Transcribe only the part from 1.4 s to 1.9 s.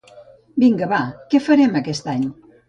farem